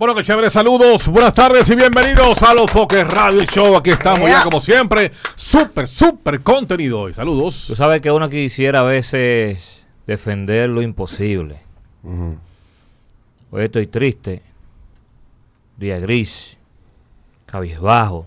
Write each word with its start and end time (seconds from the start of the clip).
Bueno, 0.00 0.14
que 0.14 0.22
chévere, 0.22 0.48
saludos, 0.48 1.08
buenas 1.08 1.34
tardes 1.34 1.68
y 1.68 1.76
bienvenidos 1.76 2.42
a 2.42 2.54
los 2.54 2.70
Foques 2.70 3.06
Radio 3.06 3.44
Show. 3.44 3.76
Aquí 3.76 3.90
estamos 3.90 4.30
ya 4.30 4.42
como 4.42 4.58
siempre, 4.58 5.10
súper, 5.36 5.86
súper 5.88 6.40
contenido 6.40 7.00
hoy. 7.00 7.12
Saludos. 7.12 7.66
Tú 7.66 7.76
sabes 7.76 8.00
que 8.00 8.10
uno 8.10 8.30
quisiera 8.30 8.80
a 8.80 8.84
veces 8.84 9.84
defender 10.06 10.70
lo 10.70 10.80
imposible. 10.80 11.60
Hoy 13.50 13.62
estoy 13.62 13.88
triste, 13.88 14.40
día 15.76 15.98
gris, 15.98 16.56
cabizbajo. 17.44 18.24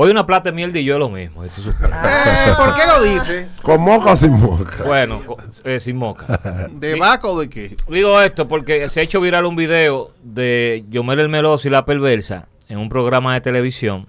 Hoy 0.00 0.12
una 0.12 0.24
plata 0.24 0.50
de 0.50 0.54
miel 0.54 0.72
de 0.72 0.84
yo 0.84 0.96
lo 0.96 1.08
mismo. 1.08 1.42
esto 1.42 1.60
es 1.60 1.66
Eh, 1.76 2.52
¿Por 2.56 2.72
qué 2.74 2.82
lo 2.86 3.02
dice? 3.02 3.48
¿Con 3.62 3.80
moca 3.80 4.12
o 4.12 4.16
sin 4.16 4.30
moca? 4.30 4.84
bueno, 4.84 5.20
eh, 5.64 5.80
sin 5.80 5.96
moca. 5.96 6.40
¿De 6.70 6.94
vaca 6.94 7.26
o 7.26 7.40
de 7.40 7.50
qué? 7.50 7.74
Digo 7.88 8.20
esto 8.20 8.46
porque 8.46 8.88
se 8.88 9.00
ha 9.00 9.02
hecho 9.02 9.20
viral 9.20 9.44
un 9.44 9.56
video 9.56 10.12
de 10.22 10.84
Yomel 10.88 11.18
el 11.18 11.28
Meloso 11.28 11.66
y 11.66 11.72
la 11.72 11.84
Perversa 11.84 12.46
en 12.68 12.78
un 12.78 12.88
programa 12.88 13.34
de 13.34 13.40
televisión 13.40 14.06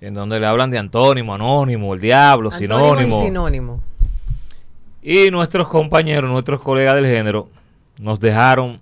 en 0.00 0.14
donde 0.14 0.38
le 0.38 0.46
hablan 0.46 0.70
de 0.70 0.78
antónimo, 0.78 1.34
anónimo, 1.34 1.92
el 1.92 2.00
diablo, 2.00 2.50
Antónimo 2.52 2.94
y 2.94 3.02
sinónimo. 3.02 3.18
sinónimo. 3.18 3.82
Y 5.02 5.32
nuestros 5.32 5.66
compañeros, 5.66 6.30
nuestros 6.30 6.60
colegas 6.60 6.94
del 6.94 7.06
género, 7.06 7.48
nos 7.98 8.20
dejaron 8.20 8.80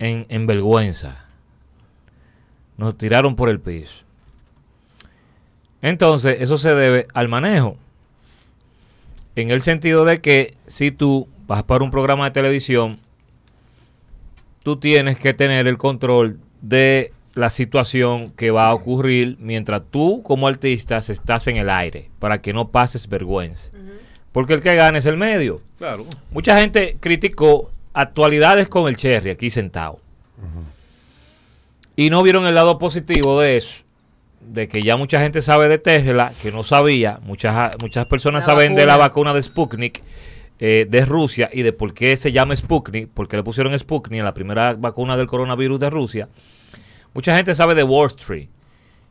en, 0.00 0.26
en 0.28 0.44
vergüenza. 0.48 1.27
Nos 2.78 2.96
tiraron 2.96 3.36
por 3.36 3.50
el 3.50 3.60
piso. 3.60 4.04
Entonces, 5.82 6.38
eso 6.40 6.56
se 6.56 6.74
debe 6.74 7.06
al 7.12 7.28
manejo. 7.28 7.76
En 9.36 9.50
el 9.50 9.60
sentido 9.60 10.04
de 10.04 10.20
que 10.20 10.54
si 10.66 10.90
tú 10.90 11.28
vas 11.46 11.62
para 11.62 11.84
un 11.84 11.90
programa 11.90 12.24
de 12.24 12.30
televisión, 12.30 12.98
tú 14.62 14.76
tienes 14.76 15.18
que 15.18 15.34
tener 15.34 15.68
el 15.68 15.78
control 15.78 16.40
de 16.60 17.12
la 17.34 17.50
situación 17.50 18.32
que 18.32 18.50
va 18.50 18.68
a 18.68 18.74
ocurrir 18.74 19.36
mientras 19.38 19.82
tú 19.90 20.22
como 20.22 20.48
artista 20.48 20.98
estás 20.98 21.46
en 21.46 21.56
el 21.56 21.70
aire, 21.70 22.10
para 22.18 22.42
que 22.42 22.52
no 22.52 22.68
pases 22.68 23.08
vergüenza. 23.08 23.70
Porque 24.32 24.54
el 24.54 24.60
que 24.60 24.74
gana 24.74 24.98
es 24.98 25.06
el 25.06 25.16
medio. 25.16 25.60
Claro. 25.78 26.04
Mucha 26.32 26.58
gente 26.60 26.96
criticó 26.98 27.70
actualidades 27.92 28.68
con 28.68 28.88
el 28.88 28.96
Cherry 28.96 29.30
aquí 29.30 29.50
sentado. 29.50 30.00
Y 31.98 32.10
no 32.10 32.22
vieron 32.22 32.46
el 32.46 32.54
lado 32.54 32.78
positivo 32.78 33.40
de 33.40 33.56
eso. 33.56 33.82
De 34.40 34.68
que 34.68 34.80
ya 34.82 34.96
mucha 34.96 35.18
gente 35.18 35.42
sabe 35.42 35.66
de 35.66 35.78
Tesla, 35.78 36.32
que 36.40 36.52
no 36.52 36.62
sabía. 36.62 37.18
Muchas, 37.24 37.72
muchas 37.82 38.06
personas 38.06 38.46
La 38.46 38.52
saben 38.52 38.76
de 38.76 38.86
la 38.86 38.96
vacuna. 38.96 39.34
de 39.34 39.42
Sputnik 39.42 40.04
eh, 40.60 40.86
de 40.88 41.04
Rusia 41.04 41.50
y 41.52 41.62
de 41.62 41.72
por 41.72 41.94
qué 41.94 42.16
se 42.16 42.30
llama 42.30 42.54
Sputnik, 42.54 43.08
porque 43.12 43.36
le 43.36 43.42
pusieron 43.42 43.76
Sputnik 43.76 44.20
en 44.20 44.24
la 44.24 44.32
primera 44.32 44.74
vacuna 44.74 45.16
del 45.16 45.26
coronavirus 45.26 45.80
de 45.80 45.90
Rusia. 45.90 46.28
Mucha 47.14 47.34
gente 47.34 47.52
sabe 47.56 47.74
de 47.74 47.82
Wall 47.82 48.06
Street 48.06 48.48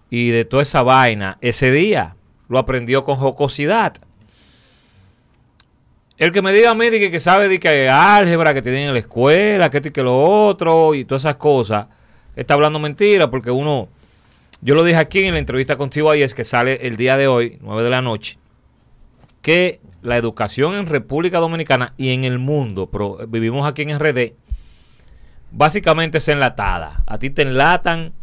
y 0.09 0.29
de 0.29 0.45
toda 0.45 0.63
esa 0.63 0.81
vaina. 0.81 1.37
Ese 1.41 1.71
día 1.71 2.15
lo 2.47 2.57
aprendió 2.57 3.03
con 3.03 3.17
jocosidad. 3.17 3.95
El 6.17 6.31
que 6.31 6.41
me 6.41 6.53
diga 6.53 6.69
a 6.69 6.73
mí 6.73 6.89
de 6.89 7.01
que, 7.01 7.11
que 7.11 7.19
sabe 7.19 7.49
de 7.49 7.59
que 7.59 7.89
álgebra, 7.89 8.53
que 8.53 8.61
tiene 8.61 8.85
en 8.85 8.93
la 8.93 8.99
escuela, 8.99 9.69
que 9.69 9.75
esto 9.75 9.89
y 9.89 9.91
que 9.91 10.03
lo 10.03 10.17
otro, 10.23 10.95
y 10.95 11.03
todas 11.03 11.23
esas 11.23 11.35
cosas, 11.35 11.87
está 12.37 12.53
hablando 12.53 12.79
mentira, 12.79 13.29
porque 13.29 13.51
uno, 13.51 13.89
yo 14.61 14.75
lo 14.75 14.83
dije 14.83 14.97
aquí 14.97 15.23
en 15.23 15.33
la 15.33 15.39
entrevista 15.39 15.75
contigo 15.75 16.09
ahí, 16.09 16.21
es 16.21 16.33
que 16.33 16.43
sale 16.43 16.87
el 16.87 16.95
día 16.95 17.17
de 17.17 17.27
hoy, 17.27 17.57
9 17.61 17.83
de 17.83 17.89
la 17.89 18.01
noche, 18.01 18.37
que 19.41 19.81
la 20.01 20.17
educación 20.17 20.75
en 20.75 20.85
República 20.85 21.39
Dominicana 21.39 21.93
y 21.97 22.13
en 22.13 22.23
el 22.23 22.39
mundo, 22.39 22.87
pero 22.89 23.17
vivimos 23.27 23.67
aquí 23.67 23.81
en 23.81 23.99
RD, 23.99 24.33
básicamente 25.51 26.19
es 26.19 26.27
enlatada. 26.27 27.03
A 27.05 27.17
ti 27.17 27.29
te 27.29 27.41
enlatan 27.41 28.13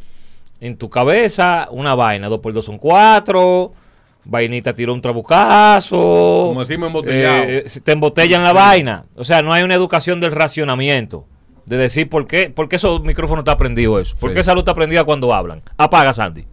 en 0.60 0.76
tu 0.76 0.88
cabeza 0.88 1.68
una 1.70 1.94
vaina, 1.94 2.28
2 2.28 2.40
por 2.40 2.52
2 2.52 2.64
son 2.64 2.78
4, 2.78 3.72
vainita 4.24 4.74
tiró 4.74 4.94
un 4.94 5.00
trabucazo. 5.00 5.96
Como 6.48 6.60
decimos 6.60 6.86
embotellado. 6.86 7.44
eh, 7.48 7.64
te 7.82 7.92
embotellan 7.92 8.44
la 8.44 8.52
vaina. 8.52 9.04
O 9.16 9.24
sea, 9.24 9.42
no 9.42 9.52
hay 9.52 9.64
una 9.64 9.74
educación 9.74 10.20
del 10.20 10.32
racionamiento. 10.32 11.26
De 11.66 11.76
decir 11.78 12.08
por 12.10 12.26
qué, 12.26 12.50
por 12.50 12.68
qué 12.68 12.76
esos 12.76 13.02
micrófonos 13.02 13.42
está 13.42 13.56
prendido 13.56 13.98
eso. 13.98 14.14
¿Por 14.20 14.30
Sí. 14.30 14.34
qué 14.34 14.40
esa 14.40 14.52
luz 14.52 14.60
está 14.62 14.74
prendida 14.74 15.04
cuando 15.04 15.32
hablan? 15.32 15.62
Apaga, 15.78 16.12
Sandy. 16.12 16.46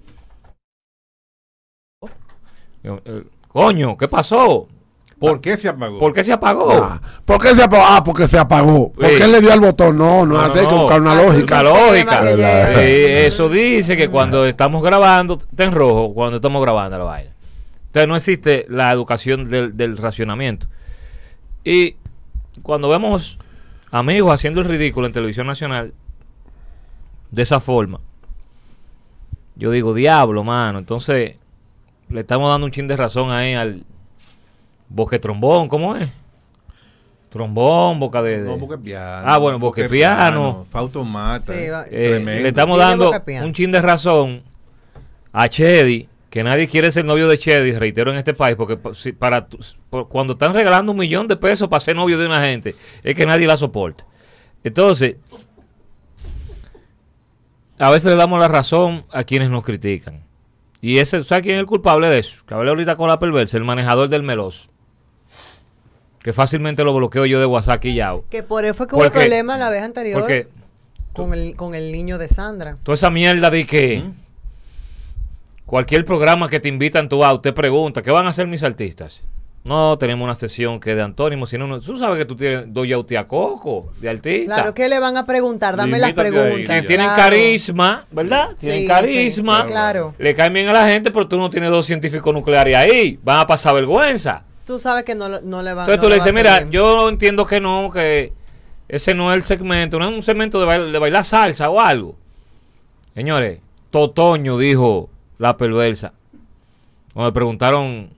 Eh, 2.83 3.23
Coño, 3.49 3.97
¿qué 3.97 4.07
pasó? 4.07 4.67
¿Por 5.19 5.39
qué 5.39 5.55
se 5.55 5.67
apagó? 5.69 5.99
¿Por 5.99 6.13
qué 6.13 6.23
se 6.23 6.33
apagó? 6.33 6.72
Ah, 6.72 7.01
¿Por 7.25 7.39
qué 7.39 7.53
se 7.53 7.61
apagó? 7.61 7.83
Ah, 7.85 8.03
porque 8.03 8.25
se 8.27 8.39
apagó. 8.39 8.91
¿Por 8.94 9.05
Sí. 9.07 9.17
qué 9.17 9.27
le 9.27 9.39
dio 9.41 9.51
al 9.53 9.59
botón? 9.59 9.97
No, 9.97 10.25
no, 10.25 10.35
No, 10.35 10.41
hace 10.41 10.63
no, 10.63 10.69
que 10.69 10.75
buscar 10.75 11.01
una 11.01 11.11
Ah, 11.11 11.22
lógica. 11.23 11.61
Lógica. 11.61 12.75
Sí, 12.75 12.81
eso 13.05 13.49
dice 13.49 13.95
que 13.97 14.09
cuando 14.09 14.45
estamos 14.45 14.81
grabando, 14.81 15.38
está 15.38 15.66
en 15.66 15.73
rojo 15.73 16.13
cuando 16.13 16.38
estamos 16.38 16.59
grabando 16.61 16.97
la 16.97 17.03
vaina. 17.03 17.31
Entonces 17.88 18.07
no 18.07 18.16
existe 18.16 18.66
la 18.69 18.91
educación 18.91 19.47
del, 19.49 19.78
del 19.78 19.97
racionamiento. 19.97 20.66
Y 21.63 21.97
cuando 22.63 22.89
vemos 22.89 23.38
amigos 23.91 24.34
haciendo 24.34 24.62
el 24.62 24.68
ridículo 24.68 25.07
en 25.07 25.13
televisión 25.13 25.47
nacional 25.47 25.94
de 27.31 27.41
esa 27.44 27.59
forma, 27.59 28.00
yo 29.56 29.72
digo, 29.72 29.94
diablo, 29.94 30.44
mano. 30.44 30.79
Entonces 30.79 31.35
le 32.09 32.22
estamos 32.22 32.50
dando 32.50 32.66
un 32.66 32.72
chin 32.72 32.88
de 32.88 32.96
razón 32.97 33.31
ahí 33.31 33.53
al 33.53 33.85
bosque 34.90 35.19
trombón, 35.19 35.68
¿cómo 35.68 35.96
es? 35.96 36.09
Trombón, 37.29 37.97
boca 38.00 38.22
de... 38.22 38.41
de- 38.44 38.50
No, 38.50 38.57
Boque 38.57 38.78
Piano. 38.78 39.24
Ah, 39.25 39.38
bueno, 39.38 39.57
Boque 39.57 39.88
Piano. 39.88 40.66
Fausto 40.69 41.06
Mata. 41.06 41.53
Sí, 41.53 41.69
va- 41.69 41.85
Eh, 41.90 42.09
Tremendo. 42.16 42.41
le 42.41 42.47
estamos 42.50 42.78
dando 42.78 43.06
Boca 43.06 43.23
un 43.44 43.53
chin 43.53 43.72
de 43.72 43.81
razón 43.81 44.41
a 45.31 45.47
Chedi, 45.47 46.09
que 46.31 46.44
nadie 46.44 46.68
quiere 46.69 46.92
ser 46.94 47.03
novio 47.03 47.28
de 47.28 47.38
Chedi, 47.38 47.74
reitero 47.74 48.09
en 48.09 48.18
este 48.18 48.34
país, 48.34 48.56
porque 48.56 48.78
para 49.19 49.47
cuando 50.09 50.34
están 50.34 50.53
regalando 50.53 50.94
un 50.94 50.97
millón 50.97 51.28
de 51.28 51.36
pesos 51.36 51.68
para 51.68 51.81
ser 51.81 51.96
novio 51.96 52.18
de 52.18 52.25
una 52.25 52.42
gente, 52.42 52.74
es 53.03 53.16
que 53.16 53.25
nadie 53.25 53.46
la 53.46 53.58
soporta. 53.58 54.06
Entonces, 54.64 55.18
a 57.78 57.90
veces 57.90 58.09
le 58.12 58.16
damos 58.16 58.40
la 58.40 58.47
razón 58.47 59.03
a 59.12 59.24
quienes 59.24 59.50
nos 59.50 59.64
critican. 59.64 60.24
Y 60.81 61.00
ese, 61.00 61.22
¿sabe 61.24 61.41
quién 61.41 61.56
es 61.56 61.59
el 61.59 61.66
culpable 61.68 62.08
de 62.08 62.20
eso? 62.20 62.44
Que 62.47 62.53
hablé 62.53 62.70
ahorita 62.70 62.96
con 62.96 63.08
la 63.09 63.20
perversa, 63.20 63.58
el 63.58 63.64
manejador 63.66 64.08
del 64.09 64.24
meloso. 64.24 64.70
Que 66.20 66.31
fácilmente 66.34 66.84
lo 66.84 66.94
bloqueo 66.94 67.25
yo 67.25 67.40
de 67.40 67.46
WhatsApp 67.46 67.75
aquí 67.75 67.94
ya. 67.94 68.14
Que 68.30 68.41
por 68.41 68.64
eso 68.64 68.74
fue 68.75 68.88
que 68.88 68.96
hubo 68.96 69.03
Porque- 69.03 69.20
problema 69.20 69.58
la 69.58 69.70
vez 69.70 69.84
anterior 69.84 70.20
Porque 70.22 70.47
con, 71.14 71.34
el, 71.34 71.56
con 71.56 71.75
el 71.75 71.91
niño 71.91 72.18
de 72.18 72.28
Sandra. 72.30 72.78
Toda 72.84 72.94
esa 72.96 73.09
mierda 73.09 73.50
de 73.50 73.66
que 73.66 74.03
cualquier 75.72 76.04
programa 76.04 76.50
que 76.50 76.59
te 76.59 76.68
invitan 76.68 77.08
tú 77.08 77.24
a, 77.24 77.32
usted 77.34 77.54
pregunta, 77.54 78.02
¿qué 78.02 78.12
van 78.12 78.26
a 78.26 78.30
hacer 78.32 78.46
mis 78.46 78.62
artistas? 78.62 79.24
No, 79.64 79.98
tenemos 79.98 80.26
una 80.26 80.36
sesión 80.36 80.82
que 80.82 80.90
es 80.90 80.98
de 80.98 81.02
antónimo, 81.02 81.46
sino 81.46 81.66
no, 81.66 81.80
tú 81.80 81.98
sabes 81.98 82.18
que 82.18 82.26
tú 82.26 82.36
tienes 82.36 82.66
dos 82.74 82.86
a 83.18 83.24
Coco 83.26 83.94
de 84.02 84.09
artista. 84.09 84.54
Claro, 84.56 84.74
¿qué 84.74 84.90
le 84.90 85.00
van 85.00 85.16
a 85.16 85.26
preguntar? 85.26 85.78
Dame 85.78 85.98
las 85.98 86.12
preguntas. 86.12 86.82
que 86.82 86.86
tienen 86.86 87.06
claro. 87.06 87.22
carisma, 87.22 88.06
¿verdad? 88.12 88.50
Sí, 88.58 88.66
tienen 88.66 88.82
sí, 88.82 88.88
carisma. 88.88 89.62
sí, 89.62 89.68
claro. 89.68 90.14
Le 90.18 90.36
caen 90.36 90.52
bien 90.52 90.68
a 90.68 90.74
la 90.74 90.88
gente, 90.88 91.09
pero 91.09 91.26
tú 91.26 91.38
no 91.38 91.50
tienes 91.50 91.70
dos 91.70 91.86
científicos 91.86 92.34
nucleares 92.34 92.76
ahí. 92.76 93.18
Van 93.24 93.40
a 93.40 93.48
pasar 93.48 93.74
vergüenza. 93.76 94.44
Tú 94.66 94.78
sabes 94.78 95.06
que 95.06 95.16
no, 95.16 95.30
no 95.30 95.62
le 95.62 95.74
van 95.74 95.90
Entonces 95.90 95.98
no 95.98 96.02
tú 96.02 96.09
le 96.09 96.16
lo 96.16 96.20
va 96.20 96.24
a 96.24 96.26
dices, 96.26 96.36
mira, 96.36 96.58
bien. 96.59 96.72
yo 96.72 97.08
entiendo 97.08 97.46
que 97.46 97.62
no, 97.62 97.92
que 97.94 98.34
ese 98.90 99.14
no 99.14 99.32
es 99.32 99.38
el 99.38 99.44
segmento, 99.44 100.00
no 100.00 100.09
es 100.09 100.12
un 100.14 100.22
segmento 100.22 100.59
de, 100.59 100.66
bail- 100.66 100.92
de 100.92 101.00
bailar 101.00 101.24
salsa 101.24 101.70
o 101.70 101.80
algo. 101.80 102.18
Señores, 103.14 103.59
Totoño 103.90 104.58
dijo 104.58 105.09
la 105.41 105.58
perversa. 105.58 106.14
Cuando 107.14 107.32
me 107.32 107.34
preguntaron, 107.34 108.09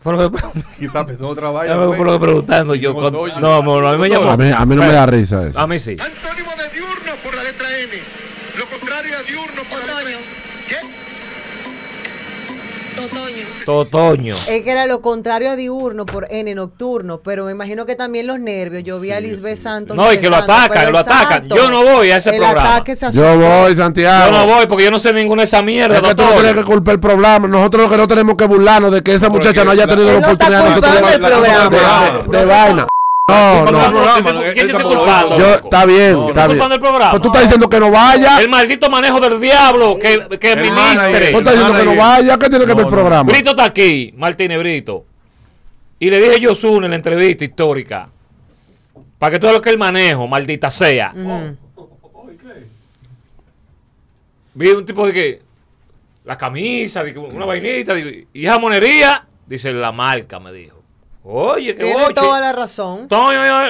fue 0.00 0.12
lo 0.12 0.18
que, 0.30 0.38
preguntaron? 0.38 0.70
Quizás 0.78 1.04
pensó 1.04 1.28
otra 1.28 1.48
Ya 1.48 1.52
vaina. 1.52 1.76
me 1.76 1.86
pues. 1.86 1.96
fue 1.96 2.06
lo 2.06 2.12
que 2.12 2.18
preguntando 2.20 2.74
yo. 2.76 2.94
Con- 2.94 3.12
no, 3.12 3.62
no, 3.62 3.80
no, 3.80 3.88
a 3.88 3.92
mí 3.92 3.98
me 3.98 4.08
llamó. 4.08 4.30
A 4.30 4.36
mí, 4.36 4.50
a 4.50 4.64
mí 4.64 4.76
no 4.76 4.82
me 4.82 4.92
da 4.92 5.04
risa 5.06 5.46
eso. 5.48 5.58
A 5.58 5.66
mí 5.66 5.78
sí. 5.80 5.96
Antónimo 5.98 6.50
de 6.56 6.68
diurno 6.70 7.12
por 7.24 7.34
la 7.34 7.42
letra 7.42 7.66
N. 7.80 7.92
Lo 8.56 8.66
contrario 8.66 9.12
a 9.18 9.22
diurno 9.24 9.62
por 9.68 9.78
la 9.80 9.86
letra 9.86 10.10
N. 10.12 10.18
¿Qué? 10.68 10.76
Totoño. 13.64 14.34
Es 14.48 14.62
que 14.62 14.70
era 14.70 14.86
lo 14.86 15.00
contrario 15.02 15.50
a 15.50 15.56
diurno 15.56 16.06
por 16.06 16.26
N 16.30 16.54
nocturno, 16.54 17.20
pero 17.20 17.44
me 17.44 17.52
imagino 17.52 17.84
que 17.84 17.96
también 17.96 18.26
los 18.26 18.38
nervios. 18.40 18.82
Yo 18.84 18.98
vi 18.98 19.12
a 19.12 19.20
Lisbeth 19.20 19.56
Santos. 19.56 19.96
No, 19.96 20.10
y 20.12 20.18
que 20.18 20.28
lo 20.30 20.36
atacan, 20.36 20.90
lo 20.90 20.98
atacan. 20.98 21.48
Yo 21.48 21.70
no 21.70 21.82
voy 21.82 22.10
a 22.10 22.16
ese 22.16 22.30
el 22.30 22.36
programa. 22.36 22.76
ataque 22.76 22.96
se 22.96 23.10
Yo 23.12 23.38
voy, 23.38 23.76
Santiago. 23.76 24.32
Yo 24.32 24.38
no 24.38 24.46
voy 24.46 24.66
porque 24.66 24.84
yo 24.84 24.90
no 24.90 24.98
sé 24.98 25.12
ninguna 25.12 25.42
de 25.42 25.46
esa 25.46 25.60
mierda, 25.62 25.96
Es 25.96 26.02
que 26.02 26.14
tú 26.14 26.22
no 26.22 26.32
tienes 26.32 26.54
que 26.54 26.64
culpar 26.64 26.94
el 26.94 27.00
programa. 27.00 27.46
Nosotros 27.48 27.84
lo 27.84 27.90
que 27.90 27.96
no 27.98 28.08
tenemos 28.08 28.36
que 28.36 28.44
burlarnos 28.46 28.90
de 28.92 29.02
que 29.02 29.14
esa 29.14 29.28
Porque 29.28 29.48
muchacha 29.48 29.64
no 29.64 29.70
haya 29.72 29.86
tenido 29.86 30.12
la 30.12 30.18
oportunidad 30.18 30.64
de 30.64 30.74
de- 30.74 30.80
programa. 31.18 32.20
de, 32.30 32.38
de 32.38 32.44
vaina. 32.46 32.86
No, 33.28 33.70
no. 33.70 33.86
el 33.86 33.92
programa, 33.92 34.42
¿Quién 34.54 34.54
te 34.54 34.72
está 34.72 34.82
culpando? 34.84 35.38
Yo, 35.38 35.54
está 35.56 35.84
bien, 35.84 36.12
No, 36.14 36.28
está 36.28 36.42
¿Tú 36.42 36.48
bien. 36.48 36.58
culpando 36.58 36.74
el 36.76 36.80
programa? 36.80 37.20
Tú 37.20 37.26
estás 37.28 37.42
diciendo 37.42 37.68
que 37.68 37.78
no 37.80 37.90
vaya. 37.90 38.40
El 38.40 38.48
maldito 38.48 38.88
manejo 38.90 39.20
del 39.20 39.38
diablo 39.40 39.96
que, 40.00 40.38
que 40.38 40.52
El 40.52 40.60
ministre. 40.62 40.96
manager. 40.96 41.32
Tú 41.32 41.38
estás 41.38 41.54
diciendo 41.54 41.78
que 41.78 41.84
no 41.84 41.96
vaya. 41.96 42.38
¿Qué 42.38 42.48
tiene 42.48 42.64
que 42.64 42.72
ver 42.74 42.78
el 42.78 42.84
No, 42.84 42.90
no. 42.90 42.96
programa? 42.96 43.30
Brito 43.30 43.50
está 43.50 43.64
aquí, 43.64 44.14
Martínez 44.16 44.58
Brito. 44.58 45.04
Y 45.98 46.08
le 46.10 46.20
dije 46.20 46.40
yo 46.40 46.54
Zune 46.54 46.86
en 46.86 46.90
la 46.90 46.96
entrevista 46.96 47.44
histórica 47.44 48.08
Para 49.18 49.32
que 49.32 49.38
todo 49.40 49.52
lo 49.52 49.60
que 49.60 49.70
el 49.70 49.78
manejo, 49.78 50.26
maldita 50.26 50.70
sea. 50.70 51.12
Vi 54.54 54.68
un 54.70 54.86
tipo 54.86 55.06
de 55.06 55.12
que 55.12 55.42
la 56.24 56.36
camisa, 56.38 57.02
de 57.04 57.12
que 57.12 57.18
una 57.18 57.46
vainita, 57.46 57.94
digo, 57.94 58.10
y 58.32 58.46
esa 58.46 58.58
monería, 58.58 59.24
dice 59.46 59.72
la 59.72 59.92
marca, 59.92 60.40
me 60.40 60.52
dijo. 60.52 60.77
Oye, 61.30 61.76
qué 61.76 61.84
Tiene 61.84 62.14
toda 62.14 62.40
la 62.40 62.52
razón. 62.54 63.06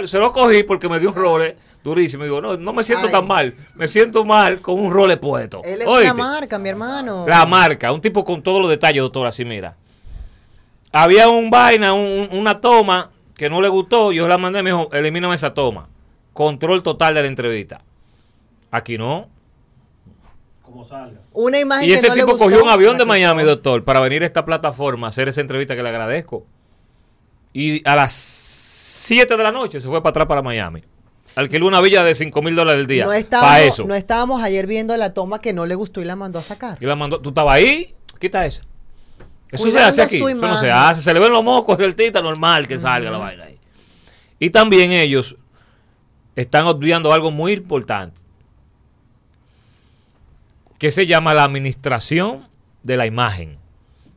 Se 0.07 0.19
lo 0.21 0.33
cogí 0.33 0.63
porque 0.63 0.89
me 0.89 1.01
dio 1.01 1.09
un 1.09 1.17
role 1.17 1.57
durísimo. 1.83 2.23
Digo, 2.23 2.41
no, 2.41 2.57
no 2.57 2.73
me 2.73 2.85
siento 2.85 3.07
Ay. 3.07 3.13
tan 3.13 3.27
mal. 3.27 3.55
Me 3.75 3.89
siento 3.89 4.25
mal 4.25 4.61
con 4.61 4.79
un 4.79 4.93
role 4.93 5.17
puesto. 5.17 5.63
Él 5.65 5.83
es 5.83 5.89
Oíste. 5.89 6.13
una 6.13 6.15
marca, 6.25 6.57
mi 6.61 6.69
hermano. 6.69 7.25
La 7.27 7.45
marca, 7.47 7.91
un 7.91 8.01
tipo 8.01 8.25
con 8.25 8.43
todos 8.43 8.61
los 8.61 8.71
detalles, 8.71 9.03
doctor, 9.03 9.27
así 9.27 9.45
mira. 9.45 9.75
Había 10.93 11.29
un 11.29 11.51
vaina, 11.51 11.93
un- 11.95 12.29
un- 12.31 12.39
una 12.39 12.61
toma 12.61 13.11
que 13.35 13.51
no 13.51 13.61
le 13.61 13.69
gustó, 13.69 14.13
yo 14.13 14.29
la 14.29 14.39
mandé, 14.39 14.63
me 14.63 14.71
dijo, 14.71 14.89
elimíname 14.93 15.35
esa 15.35 15.53
toma. 15.53 15.89
Control 16.35 16.83
total 16.85 17.15
de 17.15 17.23
la 17.23 17.29
entrevista. 17.29 17.81
Aquí 18.71 18.97
no. 18.97 19.29
Una 21.33 21.59
imagen 21.59 21.89
Y 21.89 21.93
ese 21.93 22.03
que 22.03 22.09
no 22.11 22.15
le 22.15 22.21
tipo 22.23 22.33
gustó, 22.33 22.45
cogió 22.45 22.63
un 22.63 22.71
avión 22.71 22.97
de. 22.99 23.05
Miami, 23.05 23.43
doctor, 23.43 23.83
para 23.83 23.99
venir 23.99 24.23
a 24.23 24.27
esta 24.27 24.45
plataforma 24.45 25.09
a 25.09 25.11
hacer 25.11 25.29
esa 25.29 25.41
entrevista 25.41 25.75
que 25.75 25.83
le 25.83 25.89
agradezco. 25.89 26.47
Y 27.53 27.87
a 27.89 27.97
las 27.97 28.13
7 28.13 29.37
de 29.37 29.43
la 29.43 29.53
noche 29.53 29.81
se 29.81 29.89
fue 29.89 30.03
para 30.03 30.11
atrás 30.11 30.27
para 30.27 30.43
Miami. 30.43 30.83
Alquiló 31.35 31.67
una 31.67 31.81
villa 31.81 32.03
de 32.03 32.15
5 32.15 32.43
mil 32.43 32.57
dólares 32.57 32.81
al 32.81 32.87
día. 32.87 33.05
No 33.05 33.11
para 33.11 33.19
estábamos, 33.21 33.61
eso. 33.61 33.85
no 33.85 33.95
estábamos 33.95 34.43
ayer 34.43 34.67
viendo 34.67 34.97
la 34.97 35.15
toma 35.15 35.41
que 35.41 35.53
no 35.53 35.67
le 35.67 35.75
gustó 35.75 36.01
y 36.01 36.05
la 36.05 36.17
mandó 36.17 36.39
a 36.39 36.43
sacar. 36.43 36.79
Y 36.81 36.87
la 36.87 36.97
mandó, 36.97 37.21
¿tú 37.21 37.29
estabas 37.29 37.55
ahí? 37.55 37.95
Quita 38.19 38.45
esa. 38.45 38.63
Eso 39.51 39.71
se 39.71 39.79
hace 39.79 40.03
aquí. 40.03 40.17
Eso 40.17 40.35
no 40.35 40.57
se 40.57 40.71
hace. 40.71 41.01
Se 41.01 41.15
le 41.15 41.21
ven 41.21 41.33
los 41.33 41.43
mocos 41.45 41.79
y 41.79 41.83
el 41.85 41.95
tita 41.95 42.21
normal 42.21 42.67
que 42.67 42.77
salga 42.77 43.11
la 43.11 43.19
vaina 43.19 43.45
ahí. 43.45 43.59
Y 44.39 44.51
también 44.51 44.93
ellos 44.93 45.37
están 46.37 46.67
obviando 46.67 47.13
algo 47.13 47.31
muy 47.31 47.53
importante. 47.53 48.21
Que 50.79 50.91
se 50.91 51.07
llama 51.07 51.35
la 51.35 51.45
administración 51.45 52.47
de 52.83 52.97
la 52.97 53.07
imagen. 53.07 53.59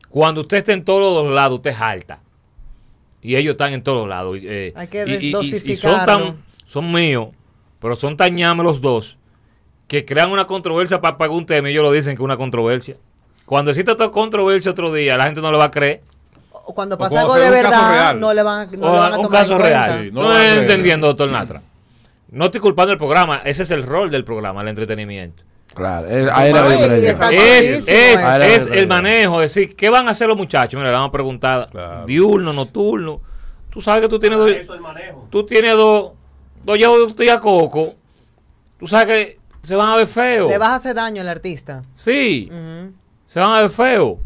Cuando 0.09 0.41
usted 0.41 0.57
está 0.57 0.73
en 0.73 0.83
todos 0.83 1.23
los 1.23 1.33
lados, 1.33 1.57
usted 1.57 1.71
es 1.71 1.81
alta. 1.81 2.19
Y 3.21 3.35
ellos 3.35 3.51
están 3.51 3.73
en 3.73 3.83
todos 3.83 4.07
lados. 4.07 4.37
y, 4.37 4.47
eh, 4.47 4.73
Hay 4.75 4.87
que 4.87 5.03
y- 5.05 5.27
y- 5.27 5.35
y- 5.35 5.71
y 5.71 5.75
son 5.75 6.05
tan, 6.05 6.35
son 6.65 6.91
míos, 6.91 7.29
pero 7.79 7.95
son 7.95 8.17
tan 8.17 8.33
ñames 8.35 8.63
los 8.63 8.81
dos, 8.81 9.17
que 9.87 10.05
crean 10.05 10.31
una 10.31 10.47
controversia 10.47 10.99
para 11.01 11.17
pagar 11.17 11.35
un 11.35 11.45
tema 11.45 11.69
y 11.69 11.73
ellos 11.73 11.83
lo 11.83 11.91
dicen 11.91 12.15
que 12.15 12.21
es 12.21 12.25
una 12.25 12.37
controversia. 12.37 12.95
Cuando 13.45 13.71
existe 13.71 13.91
otra 13.91 14.09
controversia 14.09 14.71
otro 14.71 14.93
día, 14.93 15.17
la 15.17 15.25
gente 15.25 15.41
no 15.41 15.51
lo 15.51 15.57
va 15.57 15.65
a 15.65 15.71
creer. 15.71 16.01
O 16.51 16.73
cuando 16.73 16.95
O 16.95 16.97
pasa 16.97 17.23
cuando 17.23 17.33
algo 17.33 17.43
de 17.43 17.49
un 17.49 17.63
verdad, 17.63 18.15
no 18.15 18.33
le 18.33 18.43
van, 18.43 18.69
no 18.79 18.87
O 18.87 18.93
le 18.93 18.99
van 18.99 19.13
a 19.13 19.15
un 19.17 19.23
tomar 19.23 19.41
caso 19.41 19.53
en 19.53 19.59
cuenta. 19.59 19.87
real. 19.87 20.03
Sí, 20.05 20.11
no 20.13 20.31
estoy 20.39 20.59
entendiendo, 20.59 21.07
doctor 21.07 21.29
Natra. 21.29 21.61
No 22.29 22.45
estoy 22.45 22.61
culpando 22.61 22.93
el 22.93 22.97
programa, 22.97 23.41
ese 23.43 23.63
es 23.63 23.71
el 23.71 23.83
rol 23.83 24.09
del 24.09 24.23
programa, 24.23 24.61
el 24.61 24.69
entretenimiento. 24.69 25.43
Claro, 25.73 26.07
es- 26.07 26.29
ahí 26.31 26.51
llegar. 26.51 27.33
Es, 27.33 27.71
es, 27.87 27.87
eso. 27.89 28.73
El 28.73 28.87
manejo, 28.87 29.41
es 29.41 29.53
decir, 29.53 29.75
¿qué 29.75 29.89
van 29.89 30.07
a 30.07 30.11
hacer 30.11 30.27
los 30.27 30.37
muchachos? 30.37 30.77
Mira, 30.77 30.89
le 30.89 30.95
vamos 30.95 31.09
a 31.09 31.11
preguntar, 31.11 31.67
Claro. 31.71 32.05
diurno, 32.05 32.51
nocturno. 32.53 33.21
Tú 33.69 33.79
sabes 33.81 34.01
que 34.01 34.09
tú 34.09 34.19
tienes 34.19 34.37
dos, 34.37 34.51
tú 35.29 35.45
tienes 35.45 35.73
dos, 35.73 36.11
dos 36.63 37.15
de 37.15 37.39
coco. 37.41 37.93
Tú 38.77 38.87
sabes 38.87 39.07
que 39.07 39.39
se 39.63 39.75
van 39.75 39.89
a 39.89 39.95
ver 39.95 40.07
feos. 40.07 40.49
Le 40.49 40.57
vas 40.57 40.69
a 40.69 40.75
hacer 40.75 40.95
daño 40.95 41.21
al 41.21 41.29
artista. 41.29 41.81
Sí, 41.93 42.49
se 43.27 43.39
van 43.39 43.51
a 43.53 43.61
ver 43.61 43.69
feos. 43.69 44.17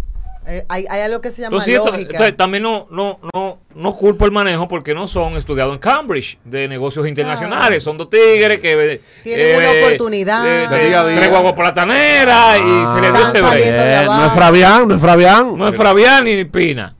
Eh, 0.47 0.63
hay, 0.69 0.85
hay 0.89 1.01
algo 1.01 1.21
que 1.21 1.31
se 1.31 1.41
llama 1.41 1.57
lógica. 1.57 1.97
entonces, 1.97 2.37
también 2.37 2.61
no, 2.61 2.87
no, 2.91 3.19
no, 3.33 3.57
no 3.73 3.95
culpo 3.95 4.25
el 4.25 4.31
manejo 4.31 4.67
porque 4.67 4.93
no 4.93 5.07
son 5.07 5.37
estudiados 5.37 5.73
en 5.73 5.79
Cambridge 5.79 6.37
de 6.43 6.67
negocios 6.67 7.07
internacionales. 7.07 7.81
Son 7.81 7.97
dos 7.97 8.09
tigres 8.09 8.59
que 8.59 8.93
eh, 8.93 9.01
Tienen 9.23 9.57
una 9.57 9.71
oportunidad. 9.71 10.43
de, 10.43 10.67
De 10.75 10.87
día 10.87 11.01
a 11.01 11.07
día. 11.07 11.17
tres 11.17 11.31
guaguas 11.31 11.53
plataneras 11.53 12.59
y 12.59 12.85
se 12.93 13.01
les 13.01 13.13
dio 13.13 13.23
ese 13.23 13.41
break. 13.41 13.65
Eh, 13.65 14.03
no 14.05 14.25
es 14.27 14.33
Fabián, 14.33 14.87
no 14.87 14.95
es 14.95 15.01
Fabián. 15.01 15.57
No 15.57 15.67
es 15.67 15.75
Fabián 15.75 16.23
ni 16.25 16.45
Pina. 16.45 16.95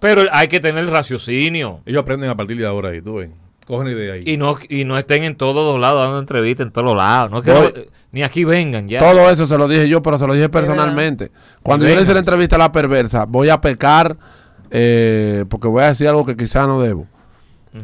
Pero 0.00 0.22
hay 0.32 0.48
que 0.48 0.58
tener 0.60 0.86
raciocinio. 0.88 1.80
Ellos 1.86 2.02
aprenden 2.02 2.28
a 2.30 2.36
partir 2.36 2.56
de 2.56 2.66
ahora 2.66 2.88
ahí, 2.88 3.00
tú 3.00 3.16
ven. 3.16 3.34
Cogen 3.72 3.88
idea 3.88 4.12
ahí. 4.14 4.22
Y 4.26 4.36
no, 4.36 4.54
y 4.68 4.84
no 4.84 4.98
estén 4.98 5.22
en 5.22 5.34
todos 5.34 5.72
los 5.72 5.80
lados 5.80 6.02
dando 6.04 6.18
entrevistas 6.18 6.66
en 6.66 6.72
todos 6.72 6.84
los 6.88 6.96
lados. 6.96 7.30
No 7.30 7.40
que 7.40 7.52
no- 7.54 7.70
ni 8.10 8.22
aquí 8.22 8.44
vengan 8.44 8.86
ya. 8.86 8.98
Todo 8.98 9.30
eso 9.30 9.46
se 9.46 9.56
lo 9.56 9.66
dije 9.66 9.88
yo, 9.88 10.02
pero 10.02 10.18
se 10.18 10.26
lo 10.26 10.34
dije 10.34 10.50
personalmente. 10.50 11.30
Cuando 11.62 11.86
yo 11.88 11.94
le 11.94 12.02
hice 12.02 12.12
la 12.12 12.18
entrevista 12.18 12.56
a 12.56 12.58
la 12.58 12.70
perversa, 12.70 13.24
voy 13.24 13.48
a 13.48 13.58
pecar, 13.62 14.14
eh, 14.70 15.46
porque 15.48 15.68
voy 15.68 15.82
a 15.84 15.86
decir 15.88 16.06
algo 16.08 16.26
que 16.26 16.36
quizá 16.36 16.66
no 16.66 16.82
debo. 16.82 17.06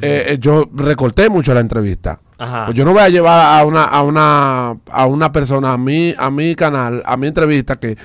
Eh, 0.03 0.27
eh, 0.33 0.39
yo 0.39 0.69
recorté 0.75 1.31
mucho 1.31 1.55
la 1.55 1.61
entrevista. 1.61 2.21
Ajá. 2.37 2.67
Pues 2.67 2.77
yo 2.77 2.85
no 2.85 2.93
voy 2.93 3.01
a 3.01 3.09
llevar 3.09 3.59
a 3.59 3.65
una, 3.65 3.85
a 3.85 4.03
una, 4.03 4.77
a 4.91 5.07
una 5.07 5.33
persona 5.33 5.73
a 5.73 5.79
mi, 5.79 6.15
a 6.19 6.31
mi 6.31 6.55
canal, 6.55 7.03
a 7.07 7.17
mi 7.17 7.27
entrevista, 7.29 7.77
que 7.77 7.97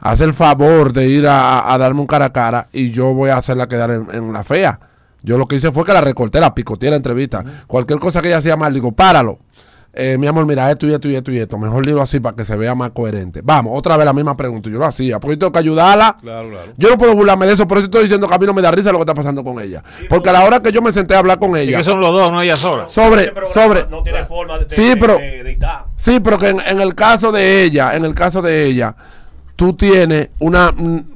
hace 0.00 0.24
el 0.24 0.34
favor 0.34 0.92
de 0.92 1.06
ir 1.06 1.28
a, 1.28 1.72
a 1.72 1.78
darme 1.78 2.00
un 2.00 2.08
cara 2.08 2.24
a 2.26 2.32
cara 2.32 2.66
y 2.72 2.90
yo 2.90 3.14
voy 3.14 3.30
a 3.30 3.36
hacerla 3.36 3.68
quedar 3.68 3.92
en, 3.92 4.08
en 4.12 4.32
la 4.32 4.42
fea. 4.42 4.80
Yo 5.22 5.36
lo 5.38 5.46
que 5.46 5.56
hice 5.56 5.72
fue 5.72 5.84
que 5.84 5.92
la 5.92 6.00
recorté, 6.00 6.40
la 6.40 6.54
picoteé 6.54 6.90
la 6.90 6.96
entrevista. 6.96 7.44
Cualquier 7.66 7.98
cosa 7.98 8.20
que 8.22 8.28
ella 8.28 8.38
hacía 8.38 8.56
mal, 8.56 8.72
digo, 8.72 8.92
páralo. 8.92 9.38
Eh, 9.94 10.16
mi 10.18 10.26
amor, 10.28 10.46
mira, 10.46 10.70
esto 10.70 10.86
y 10.86 10.92
esto 10.92 11.08
y 11.08 11.16
esto 11.16 11.32
y 11.32 11.38
esto. 11.38 11.58
Mejor 11.58 11.84
dilo 11.84 12.00
así 12.02 12.20
para 12.20 12.36
que 12.36 12.44
se 12.44 12.54
vea 12.56 12.74
más 12.74 12.92
coherente. 12.92 13.40
Vamos, 13.42 13.72
otra 13.76 13.96
vez 13.96 14.04
la 14.06 14.12
misma 14.12 14.36
pregunta. 14.36 14.70
Yo 14.70 14.78
lo 14.78 14.84
hacía, 14.86 15.18
porque 15.18 15.34
yo 15.34 15.38
tengo 15.40 15.52
que 15.52 15.58
ayudarla. 15.58 16.16
Claro, 16.20 16.50
claro. 16.50 16.72
Yo 16.76 16.90
no 16.90 16.98
puedo 16.98 17.16
burlarme 17.16 17.46
de 17.46 17.54
eso, 17.54 17.66
por 17.66 17.78
eso 17.78 17.86
estoy 17.86 18.02
diciendo 18.02 18.28
que 18.28 18.34
a 18.34 18.38
mí 18.38 18.46
no 18.46 18.54
me 18.54 18.62
da 18.62 18.70
risa 18.70 18.92
lo 18.92 18.98
que 18.98 19.02
está 19.02 19.14
pasando 19.14 19.42
con 19.42 19.58
ella. 19.60 19.82
Porque 20.08 20.28
a 20.28 20.32
la 20.34 20.44
hora 20.44 20.60
que 20.60 20.70
yo 20.70 20.82
me 20.82 20.92
senté 20.92 21.14
a 21.16 21.18
hablar 21.18 21.40
con 21.40 21.56
Y 21.56 21.60
ella, 21.60 21.78
que 21.78 21.84
son 21.84 22.00
los 22.00 22.12
dos, 22.12 22.30
no 22.30 22.40
ella 22.40 22.56
sola. 22.56 22.86
sobre, 22.88 23.24
Este 23.24 23.40
sobre, 23.52 23.86
No 23.88 24.02
tiene 24.04 24.24
forma 24.24 24.58
de, 24.58 24.66
de- 24.66 24.76
Sí, 24.76 24.88
de- 24.90 24.96
pero- 24.98 25.18
de 25.18 25.40
editar. 25.40 25.86
Sí, 25.96 26.20
pero 26.20 26.38
que 26.38 26.50
en, 26.50 26.60
en 26.60 26.80
el 26.80 26.94
caso 26.94 27.32
de 27.32 27.64
ella, 27.64 27.96
en 27.96 28.04
el 28.04 28.14
caso 28.14 28.40
de 28.40 28.66
ella, 28.66 28.94
tú 29.56 29.72
tienes 29.72 30.28
una, 30.38 30.72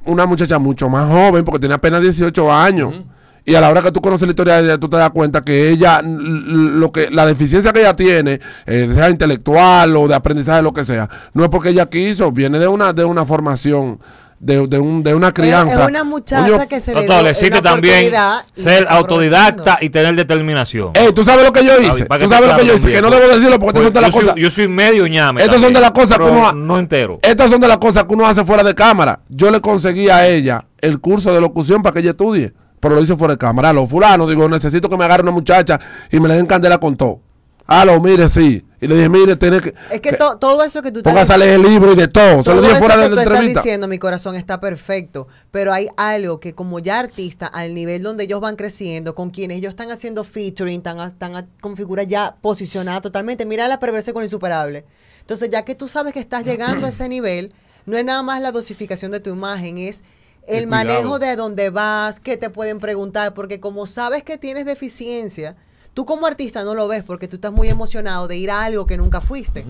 una 0.07 0.27
muchacha 0.27 0.59
mucho 0.59 0.89
más 0.89 1.09
joven, 1.09 1.45
porque 1.45 1.61
tiene 1.61 1.75
apenas 1.75 2.01
18 2.03 2.53
años. 2.53 2.95
Y 3.45 3.55
a 3.55 3.61
la 3.61 3.71
hora 3.71 3.83
que 3.83 3.91
tú 3.91 4.01
conoces 4.01 4.27
la 4.27 4.33
historia 4.33 4.57
de 4.59 4.65
ella, 4.65 4.79
tú 4.79 4.89
te 4.89 4.97
das 4.97 5.11
cuenta 5.11 5.43
que 5.43 5.71
ella, 5.71 6.01
lo 6.03 6.93
que 6.93 7.11
la 7.11 7.27
deficiencia 7.27 7.73
que 7.73 7.81
ella 7.81 7.97
tiene, 7.97 8.41
eh, 8.67 8.91
sea 8.95 9.11
intelectual 9.11 9.97
o 9.97 10.07
de 10.07 10.15
aprendizaje, 10.15 10.63
lo 10.63 10.73
que 10.73 10.85
sea, 10.85 11.09
no 11.35 11.43
es 11.45 11.51
porque 11.51 11.71
ella 11.71 11.87
quiso, 11.87 12.31
viene 12.31 12.59
de 12.59 12.69
una, 12.69 12.93
de 12.93 13.05
una 13.05 13.27
formación, 13.27 13.99
de, 14.43 14.67
de, 14.67 14.79
un, 14.79 15.03
de 15.05 15.15
una 15.15 15.33
crianza. 15.33 15.83
Es 15.83 15.89
una 15.89 16.03
muchacha 16.03 16.67
que 16.67 16.81
se 16.81 16.93
le 16.95 17.03
dio 17.03 17.21
una 17.21 17.63
también 17.63 18.13
ser 18.53 18.87
autodidacta 18.89 19.79
y 19.81 19.89
tener 19.89 20.17
determinación. 20.17 20.91
Ey, 20.95 21.13
tú 21.13 21.25
sabes 21.25 21.45
lo 21.45 21.53
que 21.53 21.65
yo 21.65 21.81
hice. 21.81 22.07
Tú 22.07 22.29
sabes 22.29 22.49
lo 22.49 22.57
que 22.57 22.67
yo 22.67 22.75
hice. 22.75 22.93
Que 22.93 23.01
no 23.01 23.09
pues. 23.09 23.21
debo 23.21 23.35
decirlo 23.35 23.59
porque 23.61 23.79
estas 23.79 23.85
son 23.85 23.93
de 23.93 24.01
Pues 24.01 24.03
las 24.03 24.15
yo, 24.15 24.21
cosas. 24.21 24.35
soy, 24.35 24.43
yo 24.43 24.51
soy 24.51 24.69
medio 24.69 25.07
ñame. 25.07 25.43
Estas 25.43 25.61
son 25.61 25.73
de 25.73 25.81
las 25.81 25.93
cosas 25.93 26.19
que 26.19 26.25
uno 26.25 26.53
No 26.53 26.79
entero. 26.79 27.21
Estas 27.23 27.51
son 27.51 27.61
de 27.61 27.69
las 27.69 27.79
cosas 27.79 28.05
que 28.05 28.15
uno 28.15 28.27
hace 28.27 28.45
fuera 28.45 28.65
de 28.65 28.75
cámara. 28.75 29.21
Yo 29.29 29.51
le 29.51 29.61
conseguí 29.61 30.09
a 30.09 30.27
ella 30.27 30.65
el 30.81 30.99
curso 31.01 31.33
de 31.33 31.41
locución 31.41 31.81
para 31.81 31.95
que 31.95 32.01
ella 32.01 32.11
estudie, 32.11 32.53
pero 32.83 32.97
lo 32.97 33.01
hice 33.01 33.17
fuera 33.17 33.35
de 33.35 33.39
cámara. 33.39 33.69
A 33.69 33.73
los 33.73 33.89
fulanos, 33.89 34.29
digo, 34.29 34.49
necesito 34.49 34.91
que 34.91 34.97
me 34.97 35.05
agarre 35.05 35.23
una 35.23 35.31
muchacha 35.31 35.79
y 36.11 36.19
me 36.19 36.27
le 36.29 36.35
den 36.35 36.47
candela 36.47 36.79
con 36.79 36.97
todo. 36.97 37.21
Lo 37.87 38.01
mire, 38.01 38.29
sí. 38.29 38.65
Y 38.81 38.89
le 38.89 38.97
dije, 38.97 39.09
mire, 39.09 39.37
tiene 39.37 39.61
que. 39.61 39.73
Es 39.91 40.01
que 40.01 40.13
to- 40.15 40.37
todo 40.37 40.63
eso 40.65 40.83
que 40.83 40.91
tú 40.91 40.99
estás 40.99 41.13
Póngase 41.13 41.33
a 41.35 41.39
leer 41.39 41.55
el 41.55 41.63
libro 41.63 41.93
y 41.93 41.97
de 41.97 42.09
todo. 42.09 42.43
Se 42.43 42.53
lo 42.53 42.61
dije 42.61 42.75
fuera 42.75 42.97
de 42.97 43.15
la 43.15 43.23
estás 43.23 43.41
diciendo, 43.41 43.87
mi 43.87 43.99
corazón, 43.99 44.35
está 44.35 44.61
perfecto. 44.61 45.29
Pero 45.53 45.73
hay 45.73 45.89
algo 45.97 46.41
que 46.41 46.53
como 46.55 46.81
ya 46.81 46.99
artista, 46.99 47.47
al 47.47 47.73
nivel 47.75 48.03
donde 48.03 48.25
ellos 48.25 48.41
van 48.41 48.57
creciendo, 48.57 49.15
con 49.15 49.31
quienes 49.31 49.59
ellos 49.59 49.71
están 49.71 49.91
haciendo 49.93 50.25
featuring, 50.25 50.79
están, 50.79 50.99
están 51.01 51.49
con 51.61 51.77
figuras 51.77 52.07
ya 52.09 52.35
posicionadas 52.41 53.03
totalmente. 53.03 53.47
Mira 53.47 53.69
la 53.69 53.79
perversa 53.79 54.13
con 54.13 54.25
insuperable. 54.25 54.85
Entonces, 55.21 55.49
ya 55.49 55.65
que 55.65 55.77
tú 55.77 55.89
sabes 55.89 56.13
que 56.13 56.21
estás 56.21 56.45
llegando 56.45 56.87
a 56.87 56.89
ese 56.91 57.09
nivel, 57.09 57.55
no 57.87 57.97
es 57.97 58.05
nada 58.05 58.23
más 58.23 58.43
la 58.43 58.51
dosificación 58.51 59.13
de 59.13 59.21
tu 59.21 59.31
imagen, 59.31 59.79
es 59.79 60.03
el 60.47 60.67
manejo 60.67 61.19
de 61.19 61.37
dónde 61.37 61.71
vas, 61.71 62.21
qué 62.21 62.37
te 62.37 62.51
pueden 62.51 62.79
preguntar, 62.79 63.35
porque 63.35 63.61
como 63.61 63.87
sabes 63.87 64.23
que 64.23 64.39
tienes 64.39 64.67
deficiencia, 64.67 65.57
tú 65.95 66.05
como 66.05 66.27
artista 66.27 66.65
no 66.65 66.75
lo 66.75 66.89
ves 66.89 67.03
porque 67.03 67.29
tú 67.29 67.37
estás 67.37 67.53
muy 67.53 67.69
emocionado 67.69 68.29
de 68.29 68.37
ir 68.37 68.51
a 68.51 68.65
algo 68.65 68.87
que 68.87 68.97
nunca 68.97 69.21
fuiste. 69.21 69.65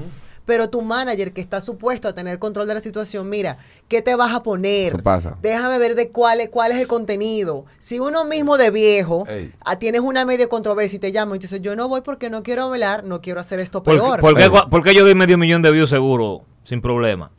Pero 0.45 0.69
tu 0.69 0.83
manager 0.83 1.33
que 1.33 1.41
está 1.41 1.61
supuesto 1.61 2.09
a 2.09 2.14
tener 2.14 2.41
control 2.41 2.67
de 2.67 2.75
la 2.75 2.81
situación, 2.81 3.29
mira, 3.29 3.59
¿qué 3.87 4.02
te 4.02 4.17
vas 4.17 4.35
a 4.35 4.43
poner? 4.43 4.88
Eso 4.88 4.99
pasa. 4.99 5.38
Déjame 5.41 5.79
ver 5.79 5.95
de 5.95 6.09
cuál 6.09 6.41
es, 6.41 6.49
cuál 6.49 6.73
es 6.73 6.79
el 6.79 6.88
contenido. 6.88 7.64
Si 7.79 8.00
uno 8.00 8.25
mismo 8.25 8.59
de 8.59 8.73
viejo 8.73 9.25
Ey. 9.29 9.52
ah, 9.64 9.79
tienes 9.79 10.00
una 10.00 10.25
media 10.25 10.49
controversia 10.49 10.97
y 10.97 10.99
te 10.99 11.12
llama 11.12 11.37
y 11.37 11.38
te 11.38 11.47
dice, 11.47 11.61
yo 11.61 11.76
no 11.76 11.88
voy 11.88 12.00
porque 12.00 12.29
no 12.29 12.43
quiero 12.43 12.69
velar, 12.71 13.05
no 13.05 13.21
quiero 13.21 13.38
hacer 13.38 13.61
esto 13.61 13.85
¿Por, 13.85 13.95
peor. 13.95 14.21
por 14.21 14.37
qué, 14.37 14.50
por 14.50 14.83
qué 14.83 14.95
yo 14.95 15.05
doy 15.05 15.14
medio 15.14 15.38
millón 15.38 15.62
de 15.62 15.71
views 15.71 15.91
seguro 15.91 16.43
sin 16.64 16.83
problema? 16.83 17.31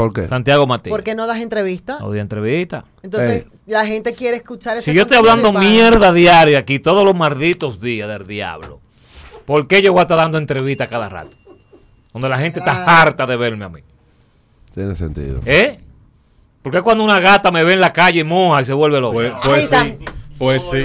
¿Por 0.00 0.14
qué? 0.14 0.26
Santiago 0.26 0.66
Matías. 0.66 0.90
¿Por 0.90 1.04
qué 1.04 1.14
no 1.14 1.26
das 1.26 1.40
entrevista? 1.40 1.98
No 2.00 2.08
doy 2.08 2.20
entrevista. 2.20 2.84
Entonces, 3.02 3.42
Ey. 3.42 3.48
la 3.66 3.84
gente 3.84 4.14
quiere 4.14 4.38
escuchar 4.38 4.78
ese 4.78 4.90
Si 4.90 4.96
yo 4.96 5.02
estoy 5.02 5.18
hablando 5.18 5.52
mierda 5.52 6.10
diaria 6.10 6.60
aquí 6.60 6.78
todos 6.78 7.04
los 7.04 7.14
malditos 7.14 7.82
días 7.82 8.08
del 8.08 8.26
diablo, 8.26 8.80
¿por 9.44 9.66
qué 9.66 9.82
yo 9.82 9.92
voy 9.92 9.98
a 9.98 10.02
estar 10.02 10.16
dando 10.16 10.38
entrevistas 10.38 10.88
cada 10.88 11.10
rato? 11.10 11.36
Donde 12.14 12.30
la 12.30 12.38
gente 12.38 12.60
está 12.60 12.82
Ah. 12.86 13.02
harta 13.02 13.26
de 13.26 13.36
verme 13.36 13.66
a 13.66 13.68
mí. 13.68 13.80
Tiene 14.74 14.94
sentido. 14.94 15.42
¿Eh? 15.44 15.78
¿Por 16.62 16.72
qué 16.72 16.80
cuando 16.80 17.04
una 17.04 17.20
gata 17.20 17.50
me 17.50 17.62
ve 17.62 17.74
en 17.74 17.80
la 17.80 17.92
calle 17.92 18.24
moja 18.24 18.62
y 18.62 18.64
se 18.64 18.72
vuelve 18.72 19.00
loca? 19.02 19.12
Pues, 19.12 19.32
pues 19.44 19.68
sí. 19.68 19.98
Pues 20.40 20.62
sí. 20.70 20.78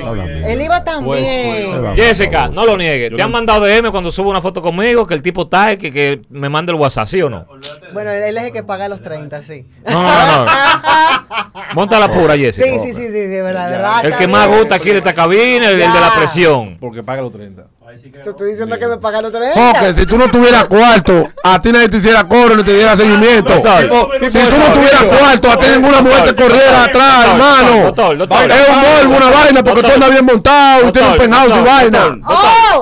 Él 0.46 0.62
iba 0.62 0.84
tan 0.84 1.02
Pues, 1.06 1.22
bien. 1.22 1.80
pues. 1.82 1.96
Jessica, 1.96 2.50
no 2.50 2.66
lo 2.66 2.76
niegues. 2.76 3.14
¿Te 3.16 3.22
han 3.22 3.32
mandado 3.32 3.66
DM 3.66 3.90
cuando 3.90 4.12
subo 4.12 4.30
una 4.30 4.42
foto 4.42 4.62
conmigo 4.62 5.08
que 5.08 5.14
el 5.14 5.22
tipo 5.22 5.44
está 5.44 5.72
y 5.72 5.78
que, 5.78 5.94
que 5.94 6.22
me 6.30 6.50
mande 6.50 6.74
el 6.74 6.78
WhatsApp, 6.78 7.08
¿sí 7.08 7.22
o 7.22 7.30
no? 7.30 7.48
Bueno, 7.94 8.12
él 8.12 8.38
es 8.38 8.44
el 8.44 8.52
que 8.52 8.64
paga 8.64 8.90
los 8.90 9.02
30, 9.02 9.42
sí. 9.42 9.66
No, 9.88 9.94
no, 10.04 10.46
no. 10.46 10.52
Monta 11.74 12.00
la 12.00 12.12
pura, 12.12 12.36
Jessica. 12.36 12.68
Sí, 12.68 12.80
sí, 12.80 12.94
sí, 12.94 12.94
sí, 12.94 13.08
sí, 13.12 13.18
de 13.18 13.42
verdad, 13.42 13.68
de 13.70 13.78
verdad. 13.78 14.06
El 14.06 14.16
que 14.18 14.28
más 14.28 14.48
gusta 14.50 14.76
aquí 14.76 14.90
de 14.90 14.98
esta 14.98 15.14
cabina, 15.14 15.70
el, 15.70 15.80
el 15.82 15.92
de 15.94 16.00
la 16.02 16.14
presión. 16.18 16.78
Porque 16.80 17.02
paga 17.02 17.22
los 17.22 17.32
30. 17.32 17.66
Te 18.02 18.30
estoy 18.30 18.52
diciendo 18.52 18.78
que 18.78 18.88
me 18.88 18.98
paga 18.98 19.22
los 19.22 19.32
30. 19.32 19.74
Porque 19.74 20.02
si 20.02 20.06
tú 20.06 20.18
no 20.18 20.30
tuvieras 20.30 20.66
cuarto, 20.66 21.30
a 21.44 21.62
ti 21.62 21.72
nadie 21.72 21.90
te 21.90 21.98
hiciera 21.98 22.28
coro 22.28 22.56
ni 22.56 22.64
te 22.64 22.74
diera 22.74 22.96
seguimiento. 22.96 23.54
Si 23.54 23.60
tú 23.60 24.58
no 24.58 24.74
tuvieras 24.74 25.04
cuarto, 25.04 25.50
a 25.52 25.58
ti 25.60 25.68
ninguna 25.72 26.02
mujer 26.02 26.26
te 26.26 26.36
corriera 26.36 26.84
atrás, 26.84 27.28
hermano. 27.32 27.84
doctor, 27.86 28.18
doctor. 28.18 28.52
Es 28.52 28.70
un 28.70 28.76
morbo, 28.76 29.18
una 29.18 29.32
vaina, 29.32 29.64
porque 29.64 29.82
tú 29.82 29.92
andas 29.94 30.10
bien 30.12 30.26
montado 30.26 30.88
y 30.88 30.92
tienes 30.92 31.12
un 31.12 31.18
penthouse 31.18 31.54
y 31.56 31.64
vaina. 31.64 32.18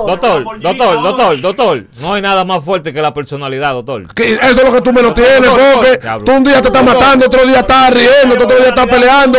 Doctor, 0.06 0.60
doctor, 0.60 1.02
doctor, 1.02 1.40
doctor, 1.40 1.84
no 2.00 2.14
hay 2.14 2.22
nada 2.22 2.44
más 2.44 2.64
fuerte 2.64 2.92
que 2.92 3.00
la 3.00 3.14
personalidad, 3.14 3.72
doctor. 3.72 4.06
Eso 4.16 4.40
es 4.42 4.64
lo 4.64 4.72
que 4.72 4.80
tú 4.80 4.92
me 4.92 5.02
lo 5.02 5.14
tienes, 5.14 5.42
Doctor, 5.42 5.74
porque 5.74 6.00
tú 6.24 6.32
un 6.32 6.44
día 6.44 6.60
te 6.60 6.68
estás 6.68 6.84
matando, 6.84 7.26
otro 7.26 7.44
día 7.46 7.60
estás 7.60 7.94
riendo, 7.94 8.34
otro 8.34 8.56
día 8.56 8.68
estás 8.68 8.86
peleando. 8.86 9.38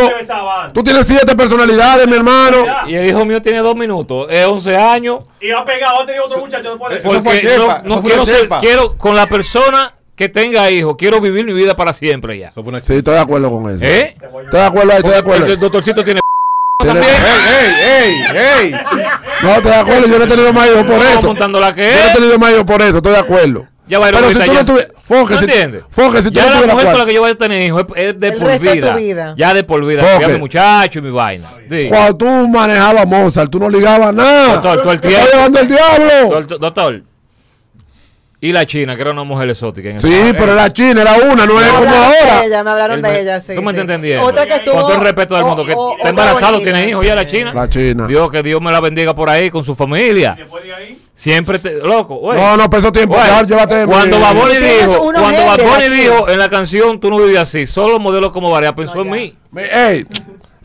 Tú 0.72 0.82
tienes 0.82 1.06
siete 1.06 1.36
personalidades, 1.36 2.06
mi 2.06 2.16
hermano. 2.16 2.64
Y 2.86 2.94
el 2.94 3.06
hijo 3.06 3.24
mío 3.24 3.42
tiene 3.42 3.58
dos 3.58 3.76
minutos, 3.76 4.26
es 4.30 4.46
11 4.46 4.76
años, 4.76 5.20
Y 5.40 5.50
ha 5.50 5.64
pegado, 5.66 6.00
ha 6.00 6.06
tenido 6.06 6.24
otro 6.24 6.38
muchacho 6.38 6.70
después 6.70 6.94
de 6.94 7.00
fue 7.00 7.22
porque 7.22 7.40
chepa, 7.40 7.82
no, 7.84 7.96
no 7.96 8.02
quiero 8.02 8.24
ser, 8.24 8.48
quiero 8.60 8.96
con 8.96 9.14
la 9.14 9.26
persona 9.26 9.92
que 10.16 10.30
tenga 10.30 10.70
hijos, 10.70 10.96
quiero 10.96 11.20
vivir 11.20 11.44
mi 11.44 11.52
vida 11.52 11.76
para 11.76 11.92
siempre 11.92 12.38
ya. 12.38 12.48
Eso 12.48 12.62
fue 12.62 12.70
una 12.70 12.80
Sí, 12.80 12.94
estoy 12.94 13.14
de 13.14 13.20
acuerdo 13.20 13.50
con 13.50 13.70
eso. 13.70 13.84
¿Eh? 13.84 14.16
Estoy 14.18 14.60
de 14.60 14.66
acuerdo 14.66 14.92
estoy 14.92 15.10
de 15.12 15.18
acuerdo. 15.18 15.46
El, 15.46 15.60
doctorcito 15.60 16.02
tiene 16.02 16.20
también. 16.84 17.04
¡Ey, 18.02 18.24
ey, 18.32 18.72
ey! 18.72 18.72
No, 19.42 19.50
estoy 19.50 19.70
de 19.70 19.76
acuerdo, 19.76 20.06
yo 20.06 20.18
no 20.18 20.24
he 20.24 20.28
tenido 20.28 20.52
más 20.54 20.66
hijos 20.66 20.84
por 20.84 20.96
eso. 20.96 21.22
montando 21.22 21.60
la 21.60 21.74
que 21.74 21.82
Yo 21.82 22.04
no 22.04 22.10
he 22.10 22.14
tenido 22.14 22.38
más 22.38 22.52
hijos 22.52 22.64
por 22.64 22.80
eso, 22.80 22.96
estoy 22.96 23.12
de 23.12 23.18
acuerdo. 23.18 23.68
Ya 23.88 23.98
va 24.00 24.06
a 24.06 24.08
ir 24.08 24.14
Pero 24.16 24.28
si 24.28 24.34
tú 24.34 24.40
ya- 24.40 24.46
no 24.46 24.52
¿No 25.08 25.28
si, 25.28 25.34
entiendes? 25.44 25.82
Si 25.94 26.22
tú 26.22 26.30
ya 26.30 26.50
no 26.50 26.66
la 26.66 26.72
mujer 26.74 26.86
con 26.90 26.98
la 26.98 27.06
que 27.06 27.14
yo 27.14 27.20
voy 27.20 27.30
a 27.30 27.34
tener 27.36 27.62
hijos 27.62 27.84
es, 27.94 28.04
es 28.06 28.20
de 28.20 28.28
El 28.28 28.34
por 28.34 28.46
resto 28.48 28.64
de 28.68 28.72
vida. 28.74 28.92
tu 28.92 28.98
vida. 28.98 29.34
Ya 29.36 29.54
de 29.54 29.62
por 29.64 29.84
vida. 29.84 30.02
Ok. 30.02 30.10
Fui 30.16 30.24
a 30.24 30.28
mi 30.28 30.38
muchacho 30.40 30.98
y 30.98 31.02
mi 31.02 31.10
vaina. 31.10 31.48
Sí. 31.70 31.86
Cuando 31.88 32.16
tú 32.16 32.26
manejabas 32.48 33.06
Mozart, 33.06 33.50
tú 33.50 33.60
no 33.60 33.68
ligabas 33.70 34.12
nada. 34.14 34.54
Doctor, 34.54 34.82
todo 34.82 34.92
el 34.92 35.00
tiempo. 35.00 35.18
está 35.20 35.36
llevando 35.36 35.58
el 35.60 35.68
diablo. 35.68 36.28
Doctor, 36.30 36.58
doctor. 36.58 37.02
Y 38.38 38.52
la 38.52 38.66
china, 38.66 38.94
que 38.96 39.00
era 39.00 39.12
una 39.12 39.24
mujer 39.24 39.48
exótica. 39.48 39.88
En 39.88 40.00
Sí, 40.00 40.12
pero 40.36 40.54
la 40.54 40.70
China 40.70 41.00
era 41.02 41.14
una, 41.14 41.46
no 41.46 41.58
es 41.58 41.66
Me 41.66 41.78
como 41.78 41.90
de 41.90 41.96
ahora. 41.96 42.44
ella, 42.44 42.62
me 42.64 42.70
hablaron 42.70 43.02
de 43.02 43.20
ella, 43.20 43.40
sí. 43.40 43.54
¿Tú 43.54 43.62
me 43.62 43.72
sí. 43.72 43.78
entendiendo? 43.80 44.26
Otra 44.26 44.44
que 44.46 44.54
estuvo. 44.56 44.74
Con 44.74 44.82
todo 44.82 44.94
el 44.94 45.00
respeto 45.00 45.34
del 45.36 45.44
mundo, 45.44 45.64
que 45.64 45.72
está 45.72 46.08
embarazado, 46.10 46.52
bonita, 46.58 46.70
tiene 46.72 46.90
hijos 46.90 47.06
ya 47.06 47.14
la 47.14 47.26
china. 47.26 47.52
La 47.54 47.68
China. 47.68 48.06
Dios, 48.06 48.30
que 48.30 48.42
Dios 48.42 48.60
me 48.60 48.70
la 48.70 48.80
bendiga 48.80 49.14
por 49.14 49.30
ahí 49.30 49.48
con 49.50 49.64
su 49.64 49.74
familia. 49.74 50.34
Después 50.36 50.62
de 50.64 50.74
ahí, 50.74 50.98
Siempre 51.16 51.58
te. 51.58 51.72
Loco, 51.78 52.16
güey. 52.16 52.38
No, 52.38 52.58
no, 52.58 52.68
peso 52.68 52.92
tiempo. 52.92 53.16
Ya, 53.16 53.42
llévate. 53.42 53.86
cuando 53.86 54.20
Baboni 54.20 54.56
dijo, 54.56 54.98
cuando 55.00 55.46
Baboni 55.46 55.88
dijo 55.88 56.28
en 56.28 56.38
la 56.38 56.50
canción 56.50 57.00
Tú 57.00 57.08
no 57.08 57.16
vives 57.16 57.38
así, 57.38 57.66
solo 57.66 57.98
modelos 57.98 58.32
como 58.32 58.50
Varea 58.50 58.74
pensó 58.74 59.00
en 59.00 59.10
mí. 59.10 59.34
mi- 59.50 59.62
Ey, 59.62 60.06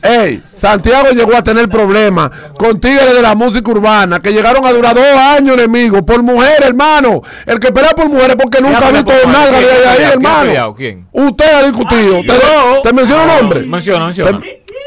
ey, 0.02 0.42
Santiago 0.54 1.08
llegó 1.12 1.34
a 1.34 1.42
tener 1.42 1.70
problemas 1.70 2.30
con 2.58 2.78
tigres 2.78 3.14
de 3.14 3.22
la 3.22 3.34
música 3.34 3.70
urbana 3.70 4.20
que 4.20 4.30
llegaron 4.30 4.66
a 4.66 4.72
durar 4.72 4.94
dos 4.94 5.06
años 5.06 5.56
enemigos 5.56 6.02
por 6.02 6.22
mujeres, 6.22 6.60
hermano. 6.66 7.22
El 7.46 7.58
que 7.58 7.72
pelea 7.72 7.92
por 7.92 8.10
mujeres 8.10 8.36
porque 8.38 8.60
nunca 8.60 8.88
ha 8.88 8.90
visto 8.92 9.10
por 9.10 9.32
nada 9.32 9.50
de 9.52 9.66
¿Quién 9.66 9.86
ha 9.88 9.90
ahí, 9.92 10.02
hermano. 10.02 10.74
¿Quién? 10.76 11.08
Usted 11.12 11.50
ha 11.54 11.62
discutido. 11.62 12.16
Ay, 12.16 12.26
¿Te, 12.26 12.32
yo. 12.34 12.82
te 12.82 12.92
menciono 12.92 13.22
un 13.22 13.28
nombre? 13.40 13.60
Menciona, 13.62 14.04
menciona. 14.04 14.38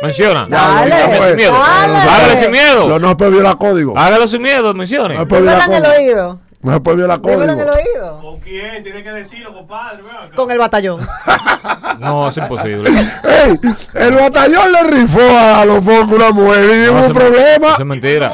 Menciona. 0.05 0.47
Dale, 0.49 0.93
Hágale 0.93 1.27
sin 1.27 1.35
miedo. 1.35 1.53
dale. 1.53 1.97
Hágale 1.97 2.35
sin 2.37 2.51
miedo. 2.51 2.87
No, 2.89 2.99
no 2.99 3.17
puede 3.17 3.31
violar 3.31 3.57
código. 3.57 3.97
Hágalo 3.97 4.27
sin 4.27 4.41
miedo, 4.41 4.73
mencione. 4.73 5.15
No 5.15 5.21
en 5.21 5.73
el 5.73 5.83
código. 5.83 6.39
No 6.65 6.73
se 6.73 6.79
puede 6.79 6.97
violar 6.97 7.21
Dímelo 7.21 7.43
en 7.43 7.49
el 7.59 7.65
código. 7.67 7.71
oído. 7.95 8.21
¿con 8.21 8.39
quién? 8.39 8.83
Tiene 8.83 9.03
que 9.03 9.11
decirlo, 9.11 9.53
compadre. 9.53 9.99
Con 10.35 10.49
el 10.51 10.57
batallón. 10.57 10.99
No, 11.99 12.27
es 12.27 12.35
imposible. 12.37 12.89
Ey, 12.89 13.57
el 13.93 14.13
batallón 14.15 14.71
le 14.73 14.83
rifó 14.83 15.21
a 15.21 15.63
los 15.63 15.81
focos 15.83 16.11
una 16.11 16.31
mujer 16.31 16.65
y 16.65 16.89
hubo 16.89 16.99
No, 16.99 17.07
un 17.07 17.13
problema. 17.13 17.67
Eso 17.69 17.79
es 17.79 17.85
mentira. 17.85 18.33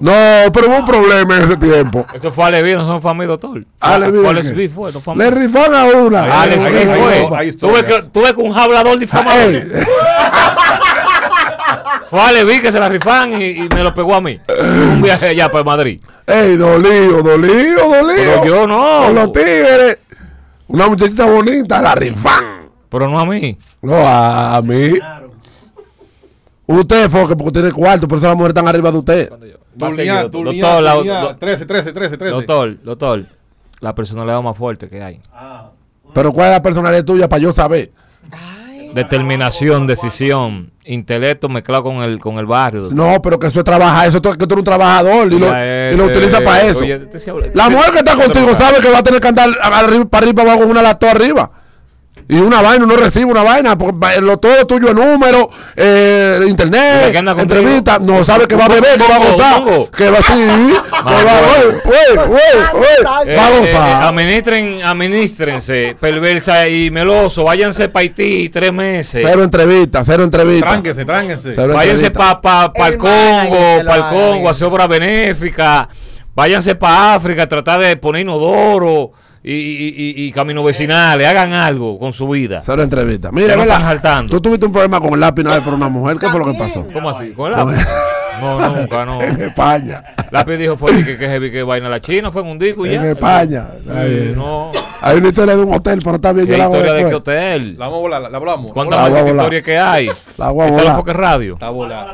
No, 0.00 0.12
pero 0.52 0.66
hubo 0.68 0.76
un 0.78 0.84
problema 0.84 1.36
en 1.36 1.42
ese 1.44 1.56
tiempo. 1.58 2.04
Eso 2.12 2.32
fue 2.32 2.44
Alevi, 2.46 2.74
no 2.74 2.84
son 2.84 3.00
familia, 3.00 3.28
doctor. 3.36 3.62
Alevi, 3.78 4.12
Fue 4.18 4.22
¿de 4.22 4.28
Alex 4.30 4.48
qué? 4.50 4.54
B 4.56 4.68
fue, 4.68 4.92
no 4.92 5.00
fue 5.00 5.14
Le 5.14 5.30
rifaron 5.30 5.74
a 5.76 5.84
una. 5.84 6.42
Alex 6.42 6.64
B 6.64 7.28
fue. 7.30 7.52
Tuve 7.52 7.84
que, 7.84 8.02
tuve 8.10 8.34
que 8.34 8.40
un 8.40 8.58
hablador 8.58 8.98
difamador. 8.98 9.52
Fue 12.12 12.20
Alevi 12.20 12.60
que 12.60 12.70
se 12.70 12.78
la 12.78 12.90
rifan 12.90 13.40
y, 13.40 13.44
y 13.64 13.68
me 13.74 13.82
lo 13.82 13.94
pegó 13.94 14.14
a 14.14 14.20
mí. 14.20 14.38
Un 14.46 15.00
viaje 15.00 15.28
allá 15.28 15.50
para 15.50 15.64
Madrid. 15.64 15.98
ey, 16.26 16.56
dolido, 16.58 17.22
dolido, 17.22 17.88
dolido. 17.88 18.42
Pero 18.42 18.44
yo 18.44 18.66
no. 18.66 19.04
Con 19.06 19.14
los 19.14 19.32
tigres. 19.32 19.96
Una 20.68 20.88
muchachita 20.88 21.24
bonita, 21.24 21.80
la 21.80 21.94
rifan. 21.94 22.68
Pero 22.90 23.08
no 23.08 23.18
a 23.18 23.24
mí. 23.24 23.56
No, 23.80 23.94
a 24.06 24.60
mí. 24.62 24.90
Usted, 26.66 27.08
Foque, 27.08 27.34
porque 27.34 27.52
tiene 27.52 27.72
cuarto, 27.72 28.06
por 28.06 28.18
eso 28.18 28.26
las 28.26 28.36
mujeres 28.36 28.50
están 28.50 28.68
arriba 28.68 28.92
de 28.92 28.98
usted. 28.98 29.30
Doctor, 29.30 29.50
Tulía, 29.88 30.22
doctor, 30.24 31.22
do- 31.22 31.36
13, 31.36 31.64
13, 31.66 31.92
13, 31.94 32.16
13. 32.18 32.34
doctor, 32.34 32.82
doctor, 32.82 33.26
la 33.80 33.94
personalidad 33.94 34.42
más 34.42 34.54
fuerte 34.54 34.86
que 34.86 35.02
hay. 35.02 35.18
Pero 36.12 36.30
¿cuál 36.30 36.48
es 36.48 36.52
la 36.56 36.62
personalidad 36.62 37.04
tuya 37.06 37.26
para 37.26 37.40
yo 37.40 37.54
saber? 37.54 37.90
Determinación, 38.94 39.86
decisión, 39.86 40.70
intelecto 40.84 41.48
mezclado 41.48 41.84
con 41.84 41.96
el, 42.02 42.20
con 42.20 42.38
el 42.38 42.46
barrio. 42.46 42.82
doctor. 42.82 42.98
No, 42.98 43.22
pero 43.22 43.38
que 43.38 43.46
eso 43.46 43.58
es 43.60 43.64
trabajar, 43.64 44.08
eso 44.08 44.16
es 44.18 44.22
que 44.36 44.46
tú 44.46 44.54
eres 44.54 44.58
un 44.58 44.64
trabajador 44.64 45.32
y 45.32 45.38
lo, 45.38 45.46
Ya, 45.46 45.90
y 45.92 45.96
lo 45.96 46.04
utiliza 46.06 46.40
para 46.40 46.62
eso. 46.62 46.78
oye, 46.80 47.00
se 47.18 47.30
habla- 47.30 47.48
La 47.54 47.68
mujer 47.70 47.90
que 47.92 47.98
está 47.98 48.14
contigo 48.16 48.54
sabe 48.56 48.80
que 48.80 48.90
va 48.90 48.98
a 48.98 49.02
tener 49.02 49.20
que 49.20 49.28
andar 49.28 49.48
arriba, 49.62 50.04
para 50.06 50.24
arriba, 50.24 50.36
para 50.42 50.50
abajo, 50.52 50.60
con 50.62 50.70
una 50.70 50.82
laptop 50.82 51.10
arriba. 51.10 51.50
Y 52.28 52.36
una 52.36 52.62
vaina, 52.62 52.84
uno 52.84 52.96
recibe 52.96 53.26
una 53.26 53.42
vaina, 53.42 53.76
porque 53.76 53.96
va- 53.98 54.16
lo 54.16 54.38
todo 54.38 54.66
tuyo 54.66 54.88
es 54.88 54.94
número, 54.94 55.50
eh, 55.76 56.36
¿Y 56.38 56.44
la 56.44 56.48
internet, 56.50 57.14
entrevista, 57.38 57.98
no 57.98 58.24
sabe 58.24 58.46
que 58.46 58.56
va 58.56 58.66
a 58.66 58.68
beber, 58.68 58.98
que 58.98 59.08
va 59.08 59.16
a 59.16 59.18
gozar, 59.18 59.62
que 59.96 60.10
va 60.10 60.18
así, 60.18 60.32
que 60.32 61.24
va, 61.24 61.40
Eh, 61.92 62.16
va 63.04 63.16
a 63.18 63.22
eh, 63.22 63.34
eh, 63.34 63.60
gozar. 63.60 64.02
administren, 64.04 64.82
administrense, 64.82 65.96
perversa 66.00 66.68
y 66.68 66.90
meloso, 66.90 67.44
váyanse 67.44 67.88
para 67.88 68.02
Haití 68.02 68.48
tres 68.48 68.72
meses. 68.72 69.22
Cero 69.26 69.42
entrevista, 69.44 70.02
cero 70.04 70.24
entrevista. 70.24 70.66
Tránquese, 70.68 71.04
tránquese. 71.04 71.52
Cero 71.54 71.74
Váyanse 71.74 72.10
para 72.10 72.40
pa, 72.40 72.72
El 72.74 72.92
el 72.92 72.98
Congo, 72.98 73.84
para 73.86 73.96
el 73.96 74.04
Congo, 74.06 74.48
eh. 74.48 74.50
hacer 74.50 74.66
obra 74.66 74.86
benéfica. 74.86 75.88
Váyanse 76.34 76.74
para 76.74 77.14
África, 77.14 77.46
tratar 77.46 77.78
de 77.80 77.96
poner 77.96 78.22
inodoro 78.22 79.12
y, 79.44 79.52
y, 79.52 80.24
y- 80.26 80.32
caminos 80.32 80.64
vecinales. 80.64 81.26
Hagan 81.26 81.52
algo 81.52 81.98
con 81.98 82.12
su 82.12 82.28
vida. 82.28 82.60
Cero 82.64 82.82
entrevista. 82.82 83.30
Mira, 83.32 83.56
no 83.56 83.62
están 83.62 83.82
saltando. 83.82 84.30
Tú 84.32 84.40
tuviste 84.40 84.66
un 84.66 84.72
problema 84.72 85.00
con 85.00 85.14
el 85.14 85.20
lápiz 85.20 85.42
una 85.42 85.54
vez 85.54 85.62
por 85.64 85.74
una 85.74 85.88
mujer, 85.88 86.16
¿qué 86.18 86.28
fue 86.28 86.38
lo 86.40 86.46
que 86.46 86.54
pasó? 86.58 86.86
¿Cómo 86.92 87.10
así? 87.10 87.30
¿Con 87.32 87.50
el 87.52 87.56
lápiz? 87.56 87.84
No, 88.40 88.74
nunca, 88.76 89.04
no. 89.04 89.22
En 89.22 89.40
España. 89.40 90.02
Lápiz 90.30 90.56
dijo 90.56 90.76
fue 90.76 91.04
que, 91.04 91.16
que 91.18 91.26
heavy 91.28 91.50
que 91.52 91.62
vaina 91.62 91.88
la 91.88 92.00
China, 92.00 92.30
fue 92.30 92.42
en 92.42 92.48
un 92.48 92.58
disco 92.58 92.84
y 92.86 92.94
En 92.94 93.02
ya. 93.02 93.10
España. 93.12 93.66
Está 93.78 94.04
Sí, 94.06 94.32
no. 94.34 94.72
Hay 95.00 95.18
una 95.18 95.28
historia 95.28 95.54
de 95.56 95.62
un 95.62 95.74
hotel, 95.74 96.00
pero 96.02 96.16
está 96.16 96.32
bien, 96.32 96.46
¿Qué 96.46 96.52
yo 96.52 96.58
la 96.58 96.64
historia 96.64 96.92
de 96.94 97.08
qué 97.08 97.14
hotel? 97.14 97.76
La 97.78 97.86
vamos 97.86 97.98
a 97.98 98.00
volar, 98.02 98.22
la, 98.22 98.28
la 98.30 98.36
hablamos. 98.38 98.72
¿Cuántas 98.72 98.98
más 99.00 99.10
volar. 99.10 99.28
historias 99.28 99.62
que 99.64 99.78
hay? 99.78 100.10
La 100.38 100.50
voy 100.50 100.62
a 100.62 100.66
Está 100.68 100.76
la 100.76 100.82
volar. 100.82 100.96
Foque 100.96 101.12
Radio. 101.12 101.52
Está 101.54 101.70
volada. 101.70 102.12